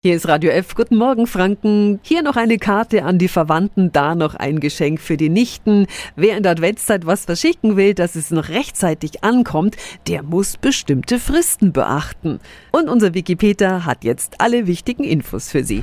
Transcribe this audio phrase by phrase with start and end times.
[0.00, 0.76] Hier ist Radio F.
[0.76, 1.98] Guten Morgen, Franken.
[2.04, 5.88] Hier noch eine Karte an die Verwandten, da noch ein Geschenk für die Nichten.
[6.14, 9.74] Wer in der Adventszeit was verschicken will, dass es noch rechtzeitig ankommt,
[10.06, 12.38] der muss bestimmte Fristen beachten.
[12.70, 15.82] Und unser Wikipedia hat jetzt alle wichtigen Infos für Sie.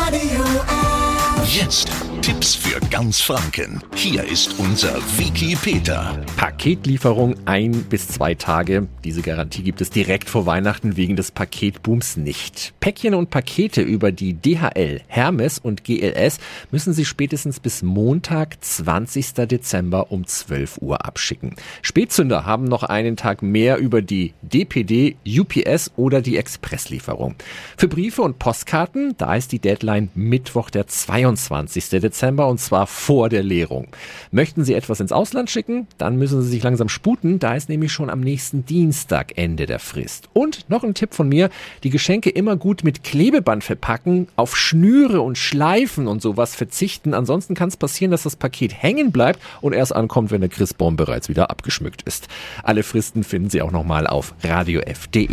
[0.00, 1.60] Radio F.
[1.60, 3.80] Jetzt Tipps für ganz Franken.
[3.94, 6.20] Hier ist unser Wiki Peter.
[6.36, 8.88] Paketlieferung ein bis zwei Tage.
[9.04, 12.74] Diese Garantie gibt es direkt vor Weihnachten wegen des Paketbooms nicht.
[12.80, 16.40] Päckchen und Pakete über die DHL, Hermes und GLS
[16.72, 19.34] müssen Sie spätestens bis Montag, 20.
[19.46, 21.54] Dezember um 12 Uhr abschicken.
[21.82, 27.36] Spätzünder haben noch einen Tag mehr über die DPD, UPS oder die Expresslieferung.
[27.76, 31.88] Für Briefe und Postkarten, da ist die Deadline Mittwoch, der 22.
[31.90, 32.15] Dezember.
[32.16, 33.88] Dezember und zwar vor der Leerung.
[34.30, 37.92] Möchten Sie etwas ins Ausland schicken, dann müssen Sie sich langsam sputen, da ist nämlich
[37.92, 40.30] schon am nächsten Dienstag Ende der Frist.
[40.32, 41.50] Und noch ein Tipp von mir,
[41.82, 47.54] die Geschenke immer gut mit Klebeband verpacken, auf Schnüre und Schleifen und sowas verzichten, ansonsten
[47.54, 51.28] kann es passieren, dass das Paket hängen bleibt und erst ankommt, wenn der Christbaum bereits
[51.28, 52.28] wieder abgeschmückt ist.
[52.62, 55.28] Alle Fristen finden Sie auch nochmal auf radiof.de.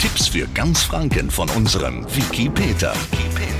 [0.00, 2.92] Tipps für ganz Franken von unserem Wiki Peter.
[3.10, 3.59] Wiki Peter.